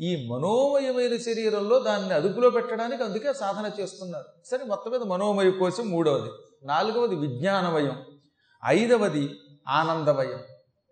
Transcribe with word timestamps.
ఈ 0.00 0.28
మనోమయమైన 0.28 1.16
శరీరంలో 1.16 1.78
దాన్ని 1.78 2.14
అదుపులో 2.14 2.50
పెట్టడానికి 2.50 3.02
అందుకే 3.02 3.32
సాధన 3.32 3.70
చేస్తున్నారు. 3.80 4.24
సరే 4.46 4.64
మొత్తం 4.64 4.90
మీద 4.90 5.02
మనోమయ 5.02 5.50
కోశం 5.50 5.88
మూడవది. 5.88 6.30
నాలుగవది 6.62 7.14
విజ్ఞానమయం. 7.14 8.02
ఐదవది 8.66 9.34
ఆనందమయం. 9.68 10.38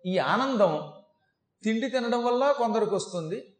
ఈ 0.05 0.17
ఆనందం 0.17 0.91
తిండి 1.63 1.89
తినడం 1.89 2.25
వల్ల 2.25 2.51
కొందరికి 2.51 2.95
వస్తుంది. 2.95 3.55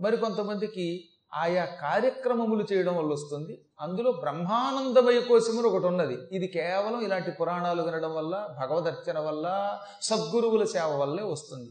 మరి 0.00 0.16
కొంతమందికి 0.16 1.08
ఆయా 1.34 1.64
కార్యక్రమములు 1.64 2.66
చేయడం 2.72 2.96
వల్ల 2.96 3.12
వస్తుంది. 3.12 3.64
అందులో 3.80 4.12
బ్రహ్మానందమయ 4.12 5.20
కోశములు 5.20 5.68
ఒకటి 5.68 5.86
ఉన్నది. 5.86 6.18
ఇది 6.32 6.46
కేవలం 6.46 7.00
ఇలాంటి 7.00 7.30
పురాణాలు 7.30 7.82
వినడం 7.82 8.14
వల్ల 8.14 8.56
భగవదర్చన 8.60 9.18
వల్ల 9.18 9.78
సద్గురువుల 10.02 10.64
సేవ 10.64 10.96
వల్లే 10.96 11.22
వస్తుంది. 11.22 11.70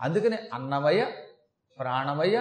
అందుకనే 0.00 0.38
అన్నమయ 0.54 1.06
ప్రాణమయ 1.78 2.40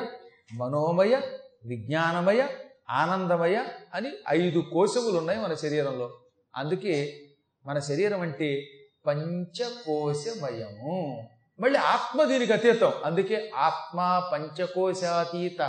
మనోమయ 0.52 1.22
విజ్ఞానమయ 1.66 2.48
ఆనందమయ 2.90 3.64
అని 3.94 4.12
ఐదు 4.30 4.60
కోశములు 4.60 5.18
ఉన్నాయి 5.18 5.40
మన 5.40 5.54
శరీరంలో. 5.54 6.20
అందుకే 6.56 7.22
మన 7.66 7.80
శరీరం 7.80 8.22
అంటే 8.22 8.66
పంచకోశమయము. 9.08 11.30
మళ్ళీ 11.60 11.80
ఆత్మ 11.80 12.24
దీనికి 12.24 12.54
అతీతం. 12.54 12.94
అందుకే 13.06 13.52
ఆత్మ 13.56 14.30
పంచకోశాతీత 14.34 15.62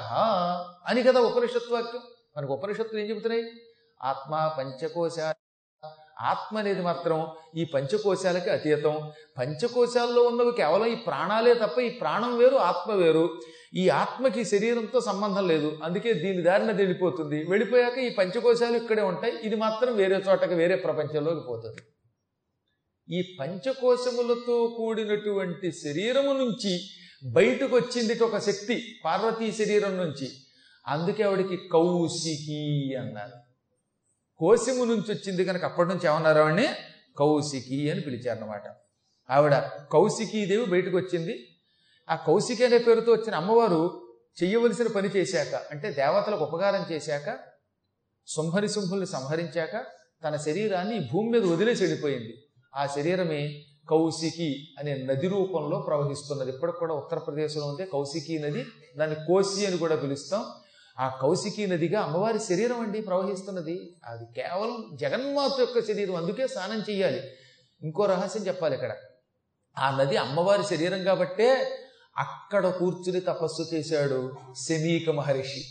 అని 0.86 1.02
కదా 1.02 1.20
ఉపనిషత్ 1.20 1.72
వాక్యం. 1.72 2.02
మనకు 2.36 2.52
ఉపనిషత్తులు 2.52 3.00
ఏం 3.00 3.11
చెబుతున్నాయి? 3.11 3.45
ఆత్మ 4.02 4.55
పంచకోశా 4.59 5.34
ఆత్మ 6.21 6.59
అనేది 6.59 6.83
మాత్రం 6.83 7.27
ఈ 7.57 7.65
పంచకోశాలకి 7.65 8.51
అతీతం. 8.51 9.13
పంచకోశాల్లో 9.39 10.23
ఉన్నవి 10.23 10.53
కేవలం 10.53 10.87
ఈ 10.87 10.95
ప్రాణాలే 10.95 11.55
తప్ప 11.55 11.79
ఈ 11.79 11.89
ప్రాణం 11.89 12.39
వేరు 12.39 12.57
ఆత్మ 12.57 12.93
వేరు. 12.93 13.41
ఈ 13.75 13.89
ఆత్మకి 13.89 14.45
శరీరంతో 14.45 15.01
సంబంధం 15.01 15.48
లేదు. 15.48 15.79
అందుకే 15.84 16.12
దీని 16.12 16.43
దారిన 16.43 16.73
వెళ్ళిపోతుంది. 16.73 17.47
వెళ్ళిపోయాక 17.48 17.98
ఈ 17.98 18.11
పంచకోశాలు 18.11 18.77
ఇక్కడే 18.77 19.03
ఉంటాయి. 19.03 19.33
ఇది 19.45 19.56
మాత్రం 19.56 19.97
వేరే 19.97 20.17
చోటకి 20.17 20.55
వేరే 20.55 20.77
ప్రపంచంలోకి 20.77 21.41
పోతుంది. 21.41 21.83
ఈ 23.17 23.37
పంచకోశములతో 23.41 24.75
కూడినటువంటి 24.77 25.73
శరీరము 25.73 26.33
నుంచి 26.33 26.81
బయటకు 27.33 27.77
వచ్చింది 27.77 28.25
ఒక 28.25 28.39
శక్తి 28.39 28.83
పార్వతీ 29.05 29.53
శరీరం 29.53 29.97
నుంచి. 29.97 30.31
అందుకే 30.87 31.23
ఆవిడికి 31.23 31.56
కౌశికి 31.56 32.95
అన్నారు. 33.01 33.53
కోసిము 34.39 34.85
నుంచి 34.85 35.11
వచ్చింది 35.11 35.45
కనుక 35.45 35.65
అప్పటి 35.65 35.89
నుంచి 35.89 36.07
ఏమన్నారు 36.07 36.39
ఆవిడని 36.39 36.69
కౌశికి 37.19 37.91
అని 37.91 38.01
పిలిచారనమాట 38.01 38.63
ఆవిడ 39.31 39.55
కౌశికీదేవి 39.93 40.67
బయటకు 40.67 40.97
వచ్చింది. 40.97 41.35
ఆ 42.11 42.15
కౌశికి 42.15 42.65
అనే 42.65 42.79
పేరుతో 42.79 43.12
వచ్చిన 43.12 43.35
అమ్మవారు 43.35 44.01
చెయ్యవలసిన 44.43 44.87
పని 44.87 45.09
చేశాక 45.09 45.61
అంటే 45.71 45.91
దేవతలకు 45.91 46.45
ఉపకారం 46.45 46.87
చేశాక 46.93 47.39
శుంభని 48.27 48.69
శుంభుల్ని 48.69 49.07
సంహరించాక 49.07 49.85
తన 50.25 50.37
శరీరాన్ని 50.37 51.09
భూమి 51.12 51.31
మీద 51.31 51.53
వదిలేసి 51.53 51.83
వెళ్ళిపోయింది. 51.83 52.35
ఆ 52.77 52.87
శరీరమే 52.87 53.62
కౌశికి 53.91 54.69
అనే 54.79 54.97
నది 54.97 55.29
రూపంలో 55.29 55.81
ప్రవహిస్తున్నది. 55.81 56.51
ఇప్పటికి 56.51 56.79
కూడా 56.79 56.95
ఉత్తరప్రదేశ్లో 56.95 57.67
ఉంటే 57.67 57.85
కౌశికి 57.85 58.39
నది 58.39 58.67
దాన్ని 58.97 59.17
కోసి 59.27 59.67
అని 59.67 59.79
కూడా 59.79 59.97
పిలుస్తాం. 59.97 60.45
ఆ 60.98 61.19
కౌశికీ 61.23 61.67
నదిగా 61.67 62.00
అమ్మవారి 62.00 62.39
శరీరం 62.39 62.81
అండి 62.81 63.00
ప్రవహిస్తున్నది. 63.00 63.97
అది 64.05 64.25
కేవలం 64.25 64.97
జగన్మాత 64.97 65.61
యొక్క 65.61 65.81
శరీరం 65.81 66.14
అందుకే 66.14 66.47
స్నానం 66.47 66.81
చెయ్యాలి. 66.81 67.20
ఇంకో 67.83 68.05
రహస్యం 68.05 68.47
చెప్పాలి 68.47 68.75
ఇక్కడ. 68.75 68.97
ఆ 69.78 69.98
నది 69.98 70.17
అమ్మవారి 70.17 70.65
శరీరం 70.65 71.05
కాబట్టే 71.05 71.78
అక్కడ 72.19 72.69
కూర్చుని 72.69 73.20
తపస్సు 73.20 73.75
చేశాడు 73.75 74.33
శనీక 74.69 75.11
మహర్షి. 75.11 75.65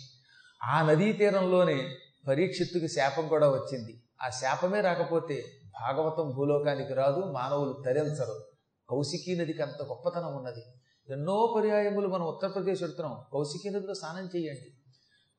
ఆ 0.63 0.81
నదీ 0.81 1.13
తీరంలోనే 1.13 1.97
పరీక్షిత్తుకి 2.27 2.87
శాపం 2.87 3.27
కూడా 3.27 3.49
వచ్చింది. 3.49 4.03
ఆ 4.23 4.29
శాపమే 4.29 4.81
రాకపోతే 4.81 5.43
భాగవతం 5.81 6.31
భూలోకానికి 6.31 6.93
రాదు 6.93 7.19
మానవులు 7.19 7.83
తరించరు. 7.85 8.45
కౌశికీ 8.89 9.35
నదికి 9.35 9.61
అంత 9.61 9.83
గొప్పతనం 9.83 10.37
ఉన్నది. 10.37 10.63
ఎన్నో 11.09 11.53
పర్యాయములు 11.57 12.07
మనం 12.07 12.25
ఉత్తరప్రదేశ్ 12.25 12.83
వెళ్తున్నాం. 12.83 13.23
కౌశికీ 13.33 13.69
నదిలో 13.69 13.93
స్నానం 13.93 14.29
చేయండి. 14.35 14.82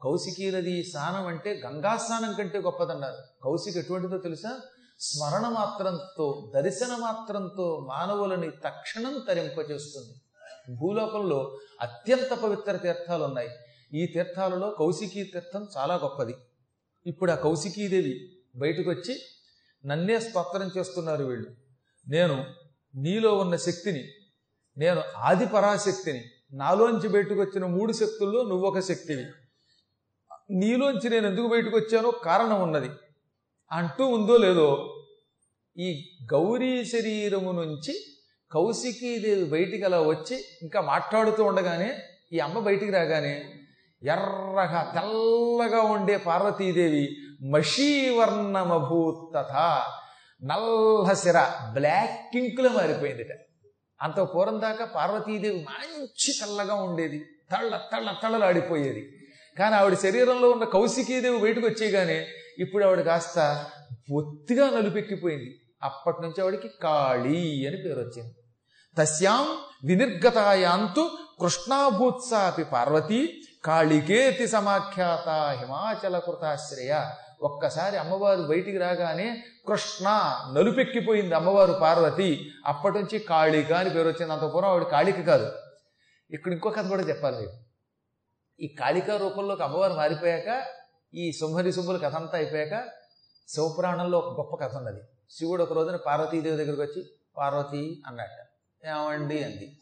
కౌశికీ 0.04 0.50
నది 0.50 0.84
స్నానం 0.84 1.26
అంటే 1.26 1.60
గంగా 1.66 1.96
స్నానం 1.96 2.32
కంటే 2.32 2.58
గొప్పదన్నారు. 2.58 3.16
కౌశిక 3.44 3.76
ఎటువంటిదో 3.76 4.18
తెలుసా? 4.18 4.60
స్మరణ 5.00 5.48
మాత్రంతో 5.48 6.52
దర్శన 6.54 6.96
మాత్రంతో 6.96 7.86
మానవులని 7.90 8.50
తక్షణం 8.50 9.24
తరింపజేస్తుంది. 9.28 10.14
భూలోకంలో 10.74 11.58
అత్యంత 11.80 12.32
పవిత్ర 12.32 12.76
తీర్థాలు 12.76 13.24
ఉన్నాయి 13.24 13.48
ఈ 13.94 14.06
తీర్థాలలో 14.06 14.70
కౌశికీ 14.70 15.24
తీర్థం 15.24 15.66
చాలా 15.76 15.94
గొప్పది. 15.94 16.34
ఇప్పుడు 17.06 17.30
ఆ 17.30 17.34
కౌశికీదేవి 17.34 18.14
బయటకు 18.56 18.90
వచ్చి 18.90 19.14
నన్నే 19.86 20.20
స్తోత్రం 20.20 20.70
చేస్తున్నారు 20.78 21.24
వీళ్ళు. 21.24 21.50
నేను 22.08 22.44
నీలో 22.96 23.38
ఉన్న 23.38 23.56
శక్తిని 23.56 24.04
నేను 24.78 25.02
ఆది 25.16 25.46
పరాశక్తిని 25.46 26.24
నాలోంచి 26.52 27.08
బయటకు 27.08 27.40
వచ్చిన 27.40 27.66
మూడు 27.66 27.92
శక్తుల్లో 27.92 28.42
నువ్వొక 28.42 28.80
శక్తివి. 28.80 29.24
నీలోంచి 30.50 31.10
నేను 31.10 31.26
ఎందుకు 31.26 31.46
బయటకు 31.46 31.76
వచ్చానో 31.76 32.10
కారణం 32.10 32.62
ఉన్నది. 32.62 32.90
అంటూ 33.72 34.06
ఉందో 34.06 34.36
లేదో 34.36 34.94
ఈ 35.78 36.08
గౌరీ 36.32 36.84
శరీరము 36.84 37.52
నుంచి 37.52 38.00
కౌశికీదేవి 38.52 39.44
బయటికి 39.44 39.84
అలా 39.84 40.00
వచ్చి 40.00 40.44
ఇంకా 40.62 40.80
మాట్లాడుతూ 40.80 41.44
ఉండగానే 41.44 41.94
ఈ 42.32 42.38
అమ్మ 42.38 42.58
బయటికి 42.58 42.92
రాగానే 42.92 43.54
ఎర్రగా 44.02 44.92
తెల్లగా 44.94 45.82
ఉండే 45.82 46.16
పార్వతీదేవి 46.16 47.16
మషీవర్ణమభూతథ 47.50 49.82
నల్ల 50.44 51.12
సిర 51.12 51.46
బ్లాక్ 51.72 52.10
కింకులో 52.10 52.68
మారిపోయిందిట. 52.68 53.28
అంత 54.02 54.20
పూర్వం 54.20 54.60
దాకా 54.60 54.84
పార్వతీదేవి 54.84 55.66
మంచి 55.70 56.32
తెల్లగా 56.40 56.74
ఉండేది. 56.74 57.18
తళ్ళ 57.18 57.76
తళ్ళ 57.76 58.14
తళ్ళలాడిపోయేది. 58.22 59.23
కానీ 59.58 59.74
ఆవిడ 59.74 59.94
శరీరంలో 59.94 60.50
ఉన్న 60.50 60.64
కౌశికీదేవి 60.64 61.38
బయటకు 61.38 61.66
వచ్చేగానే 61.66 62.26
ఇప్పుడు 62.58 62.84
ఆవిడ 62.84 63.00
కాస్త 63.00 63.64
బొత్తిగా 64.10 64.70
నలుపెక్కిపోయింది. 64.70 65.60
అప్పటి 65.82 66.22
నుంచి 66.22 66.42
ఆవిడకి 66.42 66.68
కాళీ 66.82 67.66
అని 67.66 67.76
పేరు 67.76 68.00
వచ్చింది. 68.00 68.34
తస్యాం 68.98 69.56
వినిర్గతాయాంతు 69.84 71.10
కృష్ణాభూత్సాపి 71.40 72.64
పార్వతి 72.64 73.42
కాళికేతి 73.64 74.46
సమాఖ్యాత 74.46 75.28
హిమాచల 75.60 76.18
కృతాశ్రయ. 76.18 77.10
ఒక్కసారి 77.42 77.96
అమ్మవారు 77.96 78.42
బయటికి 78.42 78.78
రాగానే 78.78 79.44
కృష్ణ 79.68 80.06
నలుపెక్కిపోయింది 80.56 81.34
అమ్మవారు 81.34 81.72
పార్వతి. 81.72 82.50
అప్పటి 82.66 82.98
నుంచి 82.98 83.18
కాళిక 83.18 83.72
అని 83.72 83.90
పేరు 83.90 84.08
వచ్చింది. 84.08 84.32
అంత 84.32 84.64
ఆవిడ 84.64 84.82
కాళిక 84.82 85.26
కాదు. 85.26 85.52
ఇక్కడ 86.30 86.52
ఇంకో 86.52 86.70
కథ 86.70 86.88
కూడా 86.88 87.02
చెప్పాలి. 87.02 87.36
మీకు 87.36 87.63
ఈ 88.60 88.76
కాళికా 88.80 89.16
రూపంలోకి 89.16 89.62
అమ్మవారు 89.62 89.92
మారిపోయాక 89.92 90.62
ఈ 91.14 91.32
సుంహరి 91.32 91.72
సుంభుల 91.72 91.96
కథ 91.96 92.14
అంతా 92.14 92.38
అయిపోయాక 92.38 92.84
శివపురాణంలో 93.48 94.18
ఒక 94.18 94.40
గొప్ప 94.40 94.64
కథ 94.64 94.76
ఉన్నది. 94.76 95.00
శివుడు 95.30 95.62
ఒక 95.62 95.72
రోజున 95.72 95.96
పార్వతీదేవి 95.96 96.56
దగ్గరికి 96.56 96.82
వచ్చి 96.82 97.06
పార్వతి 97.36 98.02
అన్నట్ట 98.06 98.50
ఏమండి 98.86 99.44
అంది. 99.44 99.78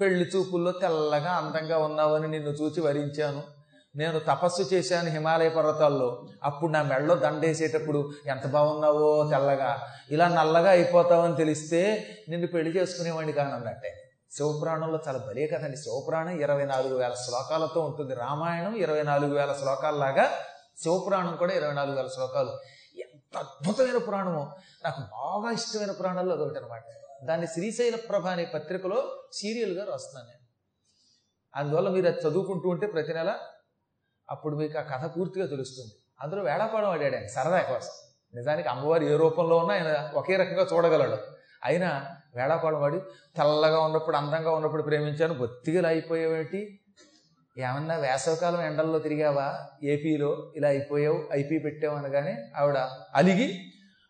పెళ్ళి 0.00 0.24
చూపుల్లో 0.24 0.72
తెల్లగా 0.72 1.30
అందంగా 1.30 1.78
ఉన్నావని 1.78 2.28
నిన్ను 2.28 2.50
చూచి 2.50 2.80
వరించాను. 2.80 3.42
నేను 3.96 4.18
తపస్సు 4.18 4.62
చేశాను 4.62 5.10
హిమాలయ 5.10 5.48
పర్వతాల్లో. 5.48 6.28
అప్పుడు 6.42 6.72
నా 6.72 6.82
మెడలో 6.82 7.14
దండేసేటప్పుడు 7.14 8.12
ఎంత 8.26 8.46
బాగున్నావో 8.46 9.28
తెల్లగా. 9.30 9.82
ఇలా 10.10 10.28
నల్లగా 10.28 10.70
అయిపోతావని 10.70 11.36
తెలిస్తే 11.36 12.08
నిన్ను 12.28 12.46
పెళ్ళి 12.46 12.80
చేసుకునేవాడిని 12.80 13.32
కానన్నట్టే 13.32 14.07
శివపురాణంలో 14.36 14.98
చాలా 15.08 15.18
బలే 15.18 15.46
కదండి 15.46 15.76
శివపురాణం 15.76 16.40
ఇరవై 16.40 16.64
నాలుగు 16.64 16.98
వేల 16.98 17.14
శ్లోకాలతో 17.14 17.80
ఉంటుంది. 17.80 18.14
రామాయణం 18.14 18.74
ఇరవై 18.74 19.02
నాలుగు 19.02 19.34
వేల 19.34 19.52
శ్లోకాల్లాగా 19.52 20.30
శివపురాణం 20.82 21.36
కూడా 21.36 21.52
ఇరవై 21.52 21.74
నాలుగు 21.74 21.96
వేల 21.96 22.06
శ్లోకాలు. 22.06 22.58
ఎంత 22.98 23.36
అద్భుతమైన 23.36 23.98
పురాణము. 23.98 24.56
నాకు 24.84 25.00
బాగా 25.00 25.52
ఇష్టమైన 25.52 25.92
పురాణాల్లో 25.92 26.34
అదొకటి 26.34 26.58
అనమాట 26.58 26.82
దాన్ని 27.24 27.46
శ్రీశైల 27.46 27.96
ప్రభ 27.96 28.26
అనే 28.26 28.44
పత్రికలో 28.44 29.22
సీరియల్గా 29.32 29.84
రాస్తున్నాను 29.84 30.28
నేను. 30.28 30.48
అందువల్ల 31.56 31.88
మీరు 31.88 32.06
అది 32.06 32.20
చదువుకుంటూ 32.20 32.68
ఉంటే 32.68 32.86
ప్రతి 32.86 33.14
నెల 33.14 33.38
అప్పుడు 34.30 34.56
మీకు 34.56 34.78
ఆ 34.78 34.82
కథ 34.82 35.10
పూర్తిగా 35.16 35.46
తెలుస్తుంది. 35.46 35.92
అందులో 36.20 36.42
వేడాపాడం 36.42 36.90
ఆడాడు 36.90 37.16
ఆయన 37.16 37.26
సరదా 37.26 37.62
కోసం. 37.62 37.90
నిజానికి 38.34 38.68
అమ్మవారు 38.68 39.04
ఏ 39.04 39.16
రూపంలో 39.16 39.56
ఉన్నా 39.56 39.74
ఆయన 39.74 40.10
ఒకే 40.14 40.36
రకంగా 40.36 40.66
చూడగలడు. 40.72 41.18
అయినా 41.64 42.06
వేళాకోళం 42.36 42.80
వాడి 42.80 42.98
తెల్లగా 43.36 43.80
ఉన్నప్పుడు 43.80 44.16
అందంగా 44.16 44.50
ఉన్నప్పుడు 44.50 44.82
ప్రేమించాను. 44.82 45.34
బొత్తిగా 45.34 45.78
ఇలా 45.78 45.88
అయిపోయావేంటి 45.88 46.80
ఏమన్నా 47.58 47.94
వేసవకాలం 47.94 48.60
ఎండల్లో 48.60 48.98
తిరిగావా? 48.98 49.66
ఏపీలో 49.84 50.52
ఇలా 50.56 50.68
అయిపోయావు 50.68 51.28
ఐపీ 51.32 51.58
పెట్టావు 51.58 51.96
అనగానే 51.96 52.34
ఆవిడ 52.56 52.76
అలిగి 53.14 53.58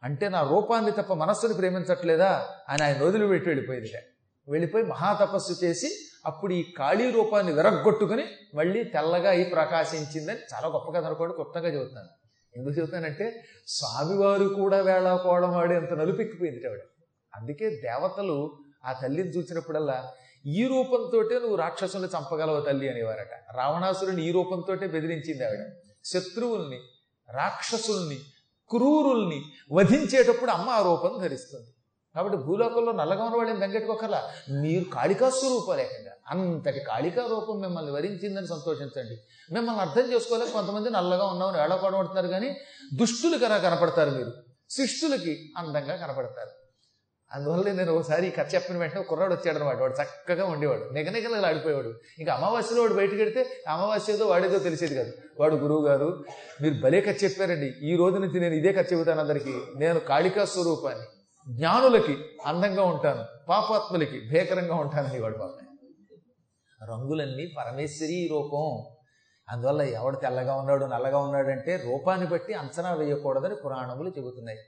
అంటే 0.03 0.29
నా 0.29 0.43
రూపాన్ని 0.43 0.91
తప్ప 0.91 1.13
మనస్సుని 1.13 1.55
ప్రేమించట్లేదా 1.55 2.47
అని 2.69 2.83
ఆయన 2.83 3.03
వదిలి 3.03 3.29
పెట్టి 3.29 3.49
వెళ్ళిపోయింది. 3.49 3.93
వెళ్ళిపోయి 4.49 4.85
మహాతపస్సు 4.85 5.65
చేసి 5.65 5.91
అప్పుడు 6.27 6.53
ఈ 6.53 6.63
ఖాళీ 6.79 7.11
రూపాన్ని 7.11 7.53
విరగ్గొట్టుకుని 7.53 8.25
మళ్ళీ 8.55 8.85
తెల్లగా 8.85 9.31
అయి 9.31 9.45
ప్రకాశించిందని 9.45 10.37
చాలా 10.37 10.69
గొప్ప 10.69 10.91
కథ 10.91 11.05
అనుకోండి 11.05 11.35
కొత్తగా 11.35 11.69
చెబుతాను 11.69 12.09
ఎందుకు 12.57 12.75
చెబుతానంటే 12.79 13.43
స్వామివారు 13.67 14.45
కూడా 14.45 14.83
వేళాకోవడం 14.83 15.51
వాడి 15.53 15.75
అంత 15.75 15.93
నలుపెక్కిపోయింది 15.93 16.67
ఆవిడ. 16.67 16.81
అందుకే 17.35 17.71
దేవతలు 17.71 18.59
ఆ 18.85 18.93
తల్లిని 18.93 19.29
చూసినప్పుడల్లా 19.29 20.13
ఈ 20.47 20.67
రూపంతో 20.67 21.23
నువ్వు 21.23 21.57
రాక్షసుని 21.57 22.05
చంపగలవు 22.05 22.61
తల్లి 22.61 22.89
అనేవారట. 22.89 23.57
రావణాసురుని 23.57 24.29
ఈ 24.29 24.33
రూపంతో 24.33 24.75
బెదిరించింది 24.75 25.45
ఆవిడ. 25.45 25.67
శత్రువుల్ని 26.05 26.81
రాక్షసుల్ని 27.31 28.19
క్రూరుల్ని 28.71 29.43
వధించేటప్పుడు 29.73 30.51
అమ్మ 30.51 30.71
ఆ 30.71 30.83
రూపం 30.83 31.19
ధరిస్తుంది. 31.21 31.67
కాబట్టి 32.15 32.39
భూలోకంలో 32.39 32.93
నల్లగా 32.93 33.25
ఉన్న 33.25 33.37
వాళ్ళని 33.37 33.59
వెంకటకొకలా 33.59 34.33
మీరు 34.51 34.85
కాళికా 34.85 35.31
స్వరూపాలేకంగా 35.31 36.11
అంతటి 36.29 36.81
కాళికా 36.81 37.27
రూపం 37.27 37.61
మిమ్మల్ని 37.61 37.93
వరించిందని 37.93 38.47
సంతోషించండి. 38.47 39.19
మిమ్మల్ని 39.55 39.83
అర్థం 39.83 40.13
చేసుకోలేక 40.13 40.49
కొంతమంది 40.49 40.91
నల్లగా 40.91 41.25
ఉన్నామని 41.25 41.63
ఏడపడబడుతున్నారు 41.63 42.27
కానీ 42.27 42.57
దుష్టులు 42.95 43.45
అలా 43.45 43.59
కనపడతారు 43.59 44.11
మీరు. 44.11 44.33
శిష్టులకి 44.71 45.53
అందంగా 45.57 45.97
కనపడతారు. 45.97 46.51
అందువల్ల 47.35 47.73
నేను 47.73 47.93
ఒకసారి 47.95 48.27
ఈ 48.27 48.31
కథ 48.31 48.55
చెప్పిన 48.55 48.77
వెంటనే 48.77 49.03
కుర్రాడు 49.03 49.35
వచ్చాడు 49.35 49.59
అనమాట 49.59 49.79
వాడు 49.79 50.03
చక్కగా 50.03 50.45
ఉండేవాడు. 50.45 50.85
నిగనిగలు 50.93 51.47
ఆడిపోయేవాడు. 51.47 51.95
ఇంకా 52.19 52.35
అమావాస్యలో 52.35 52.81
వాడు 52.81 52.95
బయటకు 52.95 53.17
వెడితే 53.17 53.63
అమావాస్య 53.69 54.13
ఏదో 54.13 54.27
వాడేదో 54.27 54.59
తెలిసేది 54.59 54.95
కాదు. 54.95 55.13
వాడు 55.41 55.55
గురువు 55.55 55.87
గారు 55.87 56.25
మీరు 56.63 56.75
భలే 56.85 57.01
కథ 57.01 57.25
చెప్పారండి. 57.25 57.67
ఈ 57.67 57.97
రోజు 57.97 58.17
నుంచి 58.17 58.41
నేను 58.41 58.55
ఇదే 58.55 58.73
కథ 58.73 58.93
చెబుతాను 58.93 59.21
అందరికీ. 59.21 59.61
నేను 59.77 60.01
కాళికా 60.01 60.45
స్వరూపాన్ని 60.45 61.05
జ్ఞానులకి 61.57 62.17
అందంగా 62.47 62.83
ఉంటాను 62.83 63.25
పాపాత్ములకి 63.49 64.29
భేకరంగా 64.29 64.75
ఉంటానని 64.75 65.21
వాడు 65.21 65.39
పాప 65.39 65.51
రంగులన్నీ 66.91 67.55
పరమేశ్వరి 67.59 68.29
రూపం. 68.31 68.95
అందువల్ల 69.49 69.83
ఎవడు 69.83 70.17
తెల్లగా 70.17 70.55
ఉన్నాడు 70.55 70.85
నల్లగా 70.85 71.19
ఉన్నాడంటే 71.19 71.77
రూపాన్ని 71.77 72.27
బట్టి 72.27 72.55
అంచనా 72.55 72.93
వేయకూడదని 72.93 73.55
పురాణములు 73.55 74.09
చెబుతున్నాయి. 74.19 74.59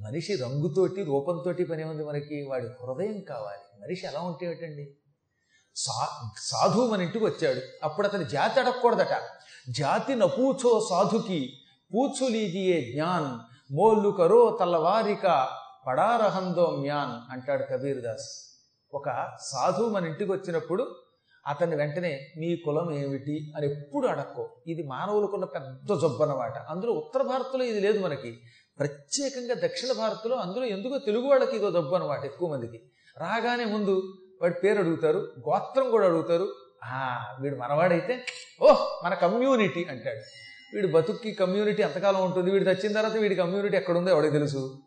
మనిషి 0.00 0.36
రంగుతోటి 0.36 1.04
రూపంతోటి 1.04 1.64
పని 1.64 1.84
ఉంది 1.84 2.04
మనకి 2.04 2.46
వాడి 2.50 2.66
హృదయం 2.66 3.20
కావాలి. 3.20 3.82
మనిషి 3.82 4.06
ఎలా 4.06 4.20
ఉంటే 4.20 4.46
ఏమిటండి? 4.46 4.96
సా 5.76 6.08
సాధువు 6.38 6.90
మన 6.90 7.02
ఇంటికి 7.02 7.24
వచ్చాడు. 7.24 7.60
అప్పుడు 7.82 8.06
అతని 8.06 8.24
జాతి 8.24 8.60
అడగకూడదట. 8.60 9.22
జాతి 9.70 10.14
నపూచో 10.14 10.86
సాధుకి 10.90 11.52
పూచులీదియే 11.94 12.92
జ్ఞాన్. 12.92 13.38
మోల్లు 13.74 14.10
కరో 14.10 14.56
తల్లవారిక 14.60 15.48
పడారహందో 15.86 16.76
మ్యాన్ 16.80 17.32
అంటాడు 17.32 17.62
కబీర్ 17.62 18.02
దాస్ 18.02 18.58
ఒక 18.94 19.36
సాధువు 19.40 19.88
మన 19.88 20.06
ఇంటికి 20.06 20.32
వచ్చినప్పుడు 20.32 20.96
అతన్ని 21.46 21.76
వెంటనే 21.76 22.32
నీ 22.36 22.56
కులం 22.56 22.94
ఏమిటి 22.94 23.52
అని 23.56 23.70
ఎప్పుడు 23.70 24.06
అడక్కో. 24.06 24.50
ఇది 24.66 24.82
మానవులకున్న 24.82 25.44
పెద్ద 25.44 25.88
జబ్బు 26.02 26.22
అన్నమాట 26.22 26.58
అందులో 26.58 26.92
ఉత్తర 26.92 27.22
భారత్లో 27.22 27.64
ఇది 27.64 27.80
లేదు 27.80 27.98
మనకి. 27.98 28.40
ప్రత్యేకంగా 28.78 29.54
దక్షిణ 29.54 29.92
భారత్లో 29.92 30.36
అందులో 30.36 30.64
ఎందుకో 30.64 30.98
తెలుగు 30.98 31.28
వాళ్ళకి 31.28 31.56
ఇదో 31.56 31.70
దబ్బు 31.70 31.94
అనమాట 31.94 32.24
ఎక్కువ 32.24 32.52
మందికి. 32.52 32.82
రాగానే 33.18 33.64
ముందు 33.64 34.18
వాడి 34.42 34.54
పేరు 34.54 34.78
అడుగుతారు 34.78 35.18
గోత్రం 35.18 35.90
కూడా 35.90 36.06
అడుగుతారు. 36.06 36.54
ఆ 36.84 37.24
వీడు 37.40 37.56
మనవాడైతే 37.56 38.26
ఓహ్ 38.62 39.04
మన 39.04 39.14
కమ్యూనిటీ 39.14 39.84
అంటాడు. 39.84 40.20
వీడు 40.74 40.86
బతుక్కి 40.86 41.32
కమ్యూనిటీ 41.32 41.82
ఎంతకాలం 41.82 42.24
ఉంటుంది? 42.24 42.50
వీడు 42.50 42.64
తెచ్చిన 42.64 42.92
తర్వాత 42.92 43.12
వీడి 43.12 43.34
కమ్యూనిటీ 43.34 43.76
ఎక్కడుందో 43.76 44.10
ఎవడికి 44.10 44.32
తెలుసు? 44.32 44.82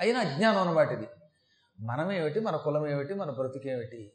అయినా 0.00 0.20
అజ్ఞానం 0.20 0.58
అనమాట 0.58 0.90
ఇది. 0.92 1.06
మనమేమిటి 1.80 2.40
మన 2.40 2.56
కులం 2.56 2.88
ఏమిటి? 2.88 3.14
మన 3.14 3.30
బ్రతుకేమిటి 3.30 4.12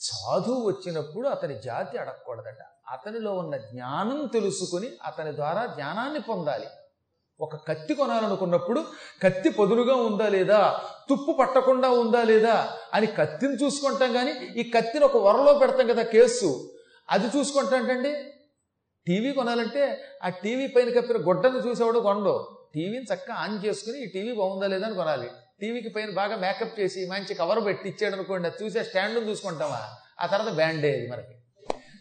సాధువు 0.00 0.66
వచ్చినప్పుడు 0.66 1.28
అతని 1.28 1.58
జాతి 1.58 1.98
అడగకూడదట. 1.98 2.58
అతనిలో 2.88 3.34
ఉన్న 3.34 3.56
జ్ఞానం 3.56 4.30
తెలుసుకుని 4.32 4.88
అతని 5.04 5.36
ద్వారా 5.36 5.66
జ్ఞానాన్ని 5.66 6.20
పొందాలి. 6.20 6.66
ఒక 7.40 7.56
కత్తి 7.68 7.94
కొనాలనుకున్నప్పుడు 7.94 8.84
కత్తి 9.22 9.50
పొదురుగా 9.50 9.94
ఉందా 9.94 10.28
లేదా? 10.28 10.80
తుప్పు 11.08 11.32
పట్టకుండా 11.32 11.88
ఉందా 11.88 12.22
లేదా? 12.22 12.76
అని 12.94 13.06
కత్తిని 13.06 13.54
చూసుకుంటాం 13.54 14.12
కానీ 14.12 14.30
ఈ 14.30 14.70
కత్తిని 14.70 15.04
ఒక 15.04 15.16
వరలో 15.16 15.58
పెడతాం 15.58 15.86
కదా 15.86 16.02
కేసు. 16.02 16.72
అది 17.10 17.38
చూసుకుంటాంటండి. 17.38 18.12
టీవీ 19.06 19.32
కొనాలంటే 19.32 20.04
ఆ 20.24 20.28
టీవీ 20.28 20.66
పైన 20.66 21.00
కప్పిన 21.00 21.16
గుడ్డను 21.28 21.58
చూసేవాడు 21.58 21.98
కొనడు. 21.98 22.56
టీవీని 22.74 23.04
చక్కగా 23.14 23.34
ఆన్ 23.34 23.66
చేసుకుని 23.66 24.02
ఈ 24.02 24.06
టీవీ 24.06 24.34
బాగుందా 24.34 24.66
లేదా 24.66 24.86
అని 24.86 24.94
కొనాలి. 24.94 25.30
టీవీకి 25.60 25.88
పైన 25.88 26.10
బాగా 26.10 26.36
మేకప్ 26.36 26.80
చేసి 26.80 27.06
మంచి 27.06 27.34
కవర్ 27.34 27.64
పెట్టి 27.64 27.88
ఇచ్చాడు 27.88 28.14
అనుకోండి 28.14 28.48
అది 28.48 28.64
చూసే 28.64 28.82
స్టాండ్ని 28.82 29.30
చూసుకుంటామా? 29.30 29.88
ఆ 30.20 30.26
తర్వాత 30.26 30.52
బ్యాండే 30.52 30.92
అది 30.92 31.10
మనకి? 31.10 31.34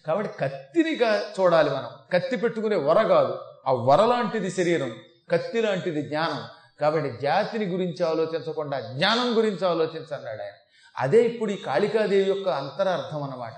కాబట్టి 0.08 0.38
కత్తిని 0.38 0.96
చూడాలి 1.40 1.70
మనం. 1.70 1.90
కత్తి 2.14 2.38
పెట్టుకునే 2.38 2.76
వర 2.76 3.08
కాదు. 3.08 3.38
ఆ 3.68 3.74
వర 3.74 4.06
లాంటిది 4.06 4.52
శరీరం. 4.52 4.96
కత్తి 5.32 5.62
లాంటిది 5.62 6.02
జ్ఞానం. 6.02 6.44
కాబట్టి 6.82 7.22
జాతిని 7.22 7.66
గురించి 7.66 8.06
ఆలోచించకుండా 8.06 8.80
జ్ఞానం 8.80 9.38
గురించి 9.38 9.68
ఆలోచించన్నాడు 9.68 10.42
ఆయన. 10.42 10.54
అదే 10.98 11.24
ఇప్పుడు 11.24 11.52
ఈ 11.52 11.56
కాళికాదేవి 11.56 12.30
యొక్క 12.30 12.50
అంతరార్థం 12.50 13.24
అన్నమాట. 13.24 13.54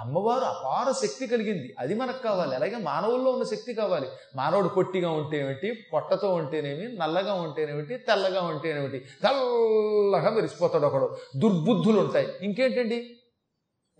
అమ్మవారు 0.00 0.44
అపార 0.44 1.06
శక్తి 1.06 1.26
కలిగింది. 1.26 1.74
అది 1.78 1.94
మనకు 1.94 2.22
కావాలి. 2.22 2.54
అలాగే 2.54 2.76
మానవుల్లో 2.76 3.30
ఉన్న 3.30 3.44
శక్తి 3.44 3.74
కావాలి. 3.74 4.08
మానవుడు 4.36 4.68
పొట్టిగా 4.68 5.10
ఉంటేనేమిటి 5.10 5.86
పొట్టతో 5.92 6.34
ఉంటేనేమి 6.34 6.96
నల్లగా 6.96 7.34
ఉంటేనేమిటి 7.34 7.96
తెల్లగా 7.96 8.42
ఉంటేనేమిటి 8.42 8.98
తెల్లగా 8.98 10.30
మెరిసిపోతాడు 10.30 10.86
ఒకడు. 10.86 11.16
దుర్బుద్ధులు 11.36 12.00
ఉంటాయి. 12.00 12.28
ఇంకేంటండి? 12.42 13.16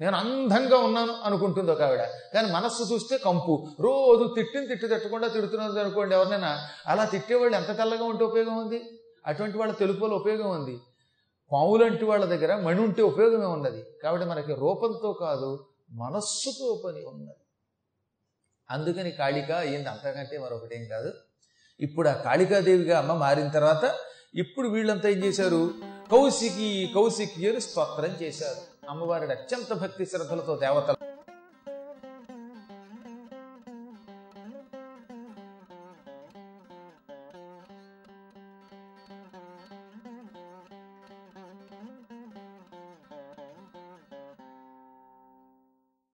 నేను 0.00 0.16
అందంగా 0.16 0.78
ఉన్నాను 0.78 1.12
అనుకుంటుంది 1.24 1.70
ఒక 1.70 1.82
ఆవిడ. 1.82 2.00
కానీ 2.34 2.52
మనస్సు 2.52 2.94
చూస్తే 2.94 3.18
కంపు. 3.18 3.66
రోజు 3.80 4.34
తిట్టిన 4.34 4.64
తిట్టి 4.64 4.88
తిట్టకుండా 4.88 5.28
తిడుతున్నది 5.28 5.80
అనుకోండి 5.80 6.14
ఎవరినైనా. 6.14 6.68
అలా 6.86 7.04
తిట్టేవాళ్ళు 7.04 7.56
ఎంత 7.56 7.76
తెల్లగా 7.76 8.04
ఉంటే 8.04 8.24
ఉపయోగం 8.24 8.56
ఉంది? 8.56 9.00
అటువంటి 9.26 9.58
వాళ్ళ 9.58 9.72
తెలుపులో 9.72 10.16
ఉపయోగం 10.16 10.50
ఉంది. 10.50 10.78
పావులంటి 11.52 12.04
వాళ్ళ 12.04 12.24
దగ్గర 12.24 12.56
మణి 12.56 12.80
ఉంటే 12.80 13.02
ఉపయోగమే 13.02 13.46
ఉన్నది. 13.46 13.84
కాబట్టి 14.02 14.28
మనకి 14.28 14.54
రూపంతో 14.54 15.12
కాదు 15.12 15.66
మనస్సుతో 15.90 16.82
పని 16.86 17.04
ఉన్నది. 17.04 17.36
అందుకని 18.70 19.10
కాళిక 19.10 19.52
అయ్యింది. 19.52 19.88
అంతకంటే 19.88 20.38
మరొకటేం 20.38 20.84
కాదు. 20.84 21.12
ఇప్పుడు 21.80 22.08
ఆ 22.08 22.12
కాళికాదేవిగా 22.12 22.98
అమ్మ 22.98 23.14
మారిన 23.14 23.48
తర్వాత 23.48 23.94
ఇప్పుడు 24.34 24.68
వీళ్ళంతా 24.68 25.08
ఏం 25.08 25.18
చేశారు? 25.18 25.70
కౌశికి 26.12 26.90
కౌశికి 26.94 27.50
అని 27.50 27.60
స్తోత్రం 27.60 28.16
చేశారు. 28.22 28.73
అమ్మవారి 28.90 29.32
అత్యంత 29.32 29.72
భక్తి 29.74 30.06
శ్రద్ధలతో 30.06 30.54
దేవతలు 30.56 31.03